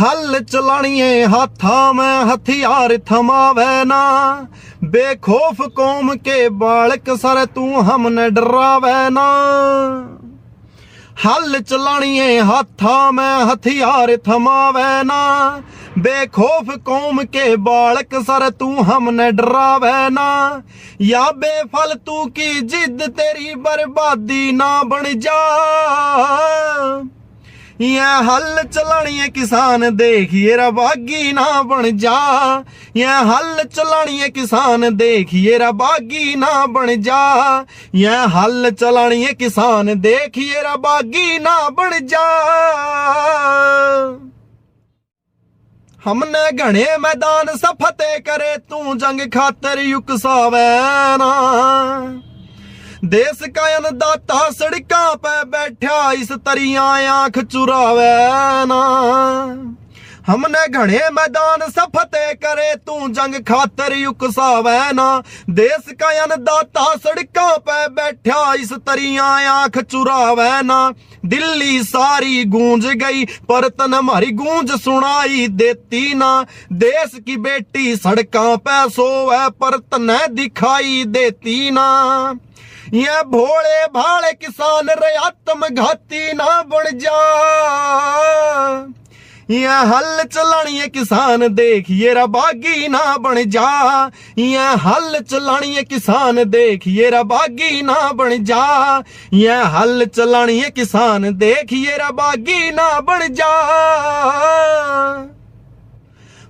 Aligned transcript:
ਹੱਲ 0.00 0.40
ਚਲਾਣੀਏ 0.40 1.24
ਹੱਥਾਂ 1.24 1.94
ਮੈਂ 1.94 2.26
ਹਥਿਆਰ 2.26 2.98
ਥਮਾਵੇ 2.98 3.84
ਨਾ। 3.84 4.46
ਬੇਖੋਫ 4.84 5.62
ਕੌਮ 5.62 6.14
ਕੇ 6.16 6.48
ਬਾਲਕ 6.48 7.16
ਸਰ 7.16 7.46
ਤੂੰ 7.46 7.82
ਹਮ 7.82 8.08
ਨੇ 8.08 8.30
ਡਰਾਵੇ 8.30 9.10
ਨਾ। 9.10 9.26
ਹੱਲ 11.26 11.60
ਚਲਾਣੀਏ 11.60 12.40
ਹੱਥਾਂ 12.40 13.12
ਮੈਂ 13.12 13.46
ਹਥਿਆਰ 13.46 14.16
ਥਮਾਵੇ 14.16 15.04
ਨਾ। 15.04 15.62
ਬੇਖੋਫ 15.98 16.70
ਕੌਮ 16.84 17.24
ਕੇ 17.24 17.56
ਬਾਲਕ 17.56 18.22
ਸਰ 18.26 18.50
ਤੂੰ 18.50 18.84
ਹਮ 18.84 19.10
ਨੇ 19.10 19.30
ਡਰਾਵੇ 19.30 20.10
ਨਾ। 20.10 20.62
ਯਾ 21.00 21.30
ਬੇਫਲ 21.30 21.98
ਤੂੰ 21.98 22.32
ਕੀ 22.32 22.60
ਜਿੱਦ 22.60 23.06
ਤੇਰੀ 23.06 23.54
ਬਰਬਾਦੀ 23.54 24.52
ਨਾ 24.52 24.82
ਬਣ 24.82 25.04
ਜਾ। 25.08 25.40
ये 27.80 28.00
हल 28.00 28.62
चलानी 28.64 29.28
किसान, 29.28 29.96
देखिए 29.96 30.56
रबागी 30.56 31.32
ना 31.32 31.62
बन 31.62 31.96
जा। 31.96 32.18
ये 32.96 33.06
हल 33.06 33.62
चलानी 33.64 34.28
किसान, 34.28 34.96
देखिए 34.96 35.58
रबागी 35.58 36.34
ना 36.34 36.66
बन 36.66 37.02
जा। 37.02 37.22
ये 37.94 38.16
हल 38.34 38.70
चलानी 38.70 39.26
किसान, 39.34 39.94
देखिए 40.00 40.62
रबागी 40.62 41.38
ना 41.38 41.68
बन 41.70 41.98
जा। 42.02 42.26
हमने 46.04 46.50
घने 46.52 46.86
मैदान 46.98 47.56
सफते 47.56 48.18
करे, 48.18 48.56
तू 48.56 48.94
जंग 48.94 49.20
खातर 49.20 49.78
युकसावे 49.78 50.68
ना। 51.16 51.32
देश 53.12 53.38
का 53.56 53.62
अन्नदाता 53.76 54.38
सड़का 54.50 55.14
पे 55.24 55.42
बैठा 55.50 55.96
इस 56.20 56.30
तरिया 56.46 56.82
आँख 57.12 57.38
चुरावे 57.52 58.12
ना 58.70 58.82
हमने 60.24 60.66
घने 60.68 61.00
मैदान 61.12 61.60
सफते 61.70 62.34
करे, 62.34 62.74
तू 62.76 63.08
जंग 63.08 63.34
खातर 63.44 63.92
युकसावे 63.92 64.92
ना। 64.92 65.22
देश 65.50 65.92
का 65.92 66.08
अन्नदाता 66.22 66.84
सड़कों 66.96 67.56
पे 67.58 67.88
बैठा 67.88 68.54
इस 68.54 68.72
तरिया 68.72 69.24
आँख 69.52 69.78
चुरावे 69.78 70.62
ना। 70.62 70.78
दिल्ली 71.24 71.82
सारी 71.82 72.44
गूंज 72.44 72.86
गई, 72.86 73.24
पर 73.50 73.70
हमारी 73.94 74.30
गूंज 74.32 74.70
सुनाई 74.80 75.46
देती 75.48 76.14
ना। 76.14 76.46
देश 76.72 77.18
की 77.26 77.36
बेटी 77.36 77.96
सड़कों 77.96 78.56
पे 78.58 78.88
सोवे, 78.90 79.48
पर 79.50 79.78
तन 79.92 80.18
दिखाई 80.30 81.04
देती 81.04 81.70
ना। 81.70 82.38
ये 82.94 83.22
भोले 83.22 83.84
भाले 83.86 84.32
किसान 84.32 84.88
रयातम 84.98 85.66
घाती 85.68 86.32
ना 86.32 86.62
बन 86.62 86.98
जा। 86.98 87.63
ये 89.50 89.66
हल 89.66 90.22
चलानी 90.24 90.88
किसान, 90.88 91.48
देखिए 91.48 92.14
बागी 92.26 92.88
ना 92.88 93.16
बन 93.16 93.42
जा। 93.44 94.10
ये 94.38 94.66
हल 94.76 95.18
चलानी 95.20 95.82
किसान, 95.82 96.44
देखिए 96.44 97.22
बागी 97.24 97.82
ना 97.82 98.12
बन 98.12 98.44
जा। 98.44 99.02
ये 99.32 99.56
हल 99.74 100.04
चलानी 100.06 100.60
किसान, 100.70 101.30
देखिए 101.34 101.96
रा 101.96 102.10
बागी 102.10 102.70
ना 102.70 102.88
बन 103.00 103.26
जा। 103.30 103.52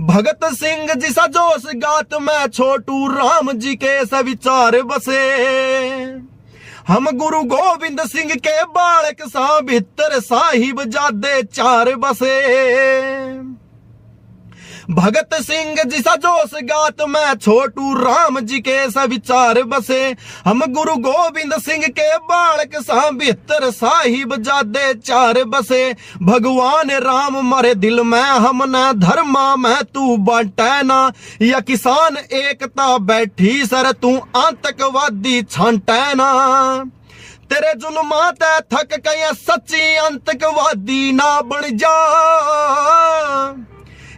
भगत 0.00 0.44
सिंह 0.44 0.94
जी 0.94 1.08
सा 1.08 1.26
जोश 1.26 1.62
गात 1.76 2.14
में, 2.22 2.46
छोटू 2.46 3.06
राम 3.08 3.52
जी 3.52 3.74
के 3.74 4.04
सविचार 4.06 4.82
बसे। 4.82 6.37
हम 6.88 7.06
गुरु 7.18 7.42
गोविंद 7.52 8.00
सिंह 8.08 8.34
के 8.46 8.62
बालक 8.76 9.22
सा 9.28 9.48
भीतर 9.70 10.18
साहिब 10.28 10.82
जादे 10.96 11.42
चार 11.42 11.94
बसे 12.04 12.36
भगत 14.90 15.34
सिंह 15.34 15.82
जी 15.84 15.98
सा 15.98 16.14
जोश 16.16 16.50
गात 16.64 17.00
में, 17.08 17.34
छोटू 17.34 17.94
राम 17.94 18.38
जी 18.40 18.58
के 18.58 18.90
सविचार 18.90 19.62
बसे। 19.62 20.16
हम 20.44 20.62
गुरु 20.66 20.94
गोविंद 20.96 21.52
सिंह 21.58 21.86
के 21.88 22.16
बालक 22.18 22.76
सा 22.82 23.10
साहिब 23.70 24.34
जादे 24.36 24.94
चार 24.94 25.42
बसे। 25.44 25.92
भगवान 26.22 26.90
राम 26.90 27.36
मरे 27.48 27.74
दिल 27.74 28.00
में, 28.00 28.20
हम 28.20 28.64
धर्मा 29.00 29.56
में, 29.56 29.82
तू 29.84 30.16
बाटे 30.16 31.46
या 31.46 31.60
किसान 31.60 32.16
एकता 32.16 32.98
बैठी 32.98 33.64
सर, 33.66 33.92
तू 33.92 34.16
आतंकवादी 34.36 35.42
छांटे 35.42 36.14
ना। 36.14 36.32
तेरे 37.50 37.74
जुल्मा 37.74 38.30
ते 38.30 38.58
थक 38.72 39.00
गए 39.06 39.32
सच्ची 39.34 39.96
आतंकवादी 39.96 41.12
ना 41.12 41.40
बन 41.40 41.76
जा। 41.76 41.96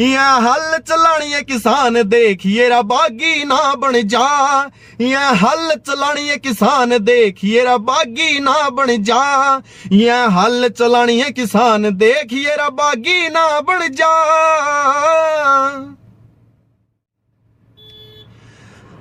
या 0.00 0.30
हल 0.34 0.76
चलानी 0.78 1.42
किसान, 1.42 2.02
देखिए 2.02 2.82
बागी 2.82 3.44
ना 3.44 3.74
बन 3.74 3.92
जा। 4.08 4.26
या 5.00 5.28
हल 5.40 5.70
चलानी 5.86 6.36
किसान, 6.38 6.90
देखिए 6.98 7.76
बागी 7.80 8.38
ना 8.40 8.68
बन 8.70 9.02
जा। 9.02 9.62
या 9.92 10.22
हल 10.28 10.68
चलानी 10.68 11.22
किसान, 11.32 11.90
देखिए 11.96 12.56
बागी 12.72 13.28
ना 13.28 13.60
बन 13.60 13.88
जा। 13.92 14.12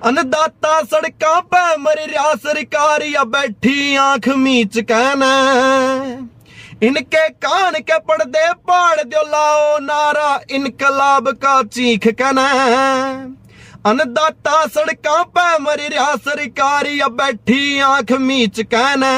अन्नदाता 0.04 0.82
सड़का 0.84 1.40
पे 1.40 1.76
मर 1.78 2.00
रहा 2.10 2.34
सरकार 2.36 3.04
या 3.04 3.24
बैठी 3.24 3.96
आँख 3.96 4.28
मीच 4.30 4.78
कहना 4.80 5.32
इनके 6.84 7.28
कान 7.30 7.74
के 7.82 7.98
पर्दे 8.00 8.52
पाड़ 8.68 9.04
दो 9.04 9.22
लाओ 9.28 9.78
नारा 9.80 10.40
इनकलाब 10.52 11.30
का 11.36 11.62
चीख 11.64 12.08
कहना 12.12 12.46
अन्नदाता 13.86 14.66
सड़का 14.66 15.22
पे 15.30 15.58
मर 15.60 15.80
रहा, 15.82 16.16
सरकारी 16.18 17.00
अब 17.00 17.12
बैठी 17.12 17.80
आँख 17.80 18.12
मीच 18.20 18.60
कहना 18.62 19.12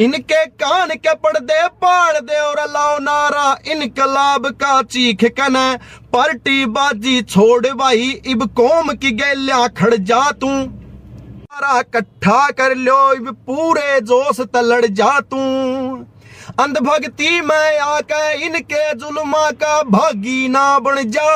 इनके 0.00 0.44
कान 0.46 0.94
के 0.96 1.14
पर्दे 1.16 1.66
पाड़ 1.82 2.20
दे 2.20 2.38
और 2.40 2.60
लाओ 2.70 2.98
नारा 2.98 3.56
इनकलाब 3.72 4.46
का 4.54 4.80
चीख 4.84 5.24
कहना 5.26 5.66
पार्टी 6.12 6.64
बाजी 6.68 7.20
छोड़ 7.24 7.66
भाई, 7.66 8.08
इब 8.26 8.46
कौम 8.56 8.92
की 8.94 9.10
गैलिया 9.12 9.66
खड़ 9.76 9.94
जा 9.94 10.30
तू। 10.32 10.48
सारा 10.48 11.78
इकट्ठा 11.80 12.48
कर 12.50 12.74
लो 12.76 13.12
इब 13.12 13.30
पूरे 13.46 14.00
जोश 14.02 14.40
तलड़ 14.54 14.86
जा 14.86 15.18
तू। 15.20 15.38
अंधभक्ति 16.60 17.40
में 17.40 17.78
आके 17.78 18.46
इनके 18.46 18.94
जुल्मा 18.94 19.50
का 19.50 19.82
भागी 19.82 20.48
ना 20.48 20.78
बन 20.78 21.02
जा। 21.10 21.30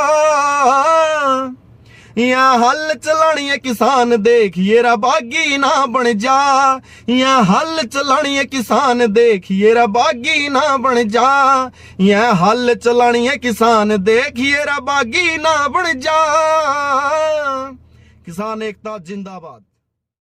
यहाँ 2.18 2.58
हल 2.58 2.94
चलानी 2.94 3.58
किसान 3.58 4.16
देखिए 4.16 4.82
बागी 4.96 5.56
ना 5.58 5.86
बन 5.86 6.12
जा। 6.18 6.38
यहाँ 7.08 7.42
हल 7.44 7.82
चलानी 7.86 8.44
किसान 8.44 9.06
देखिए 9.06 9.86
बागी 9.88 10.48
ना 10.48 10.76
बन 10.76 11.08
जा। 11.08 11.28
यहाँ 12.00 12.32
हल 12.36 12.74
चलानी 12.74 13.28
किसान 13.38 13.96
देखिए 13.96 14.64
बागी 14.82 15.36
ना 15.36 15.56
बन 15.68 15.92
जा। 16.00 16.18
किसान 18.26 18.62
एकता 18.62 18.98
जिंदाबाद। 18.98 19.64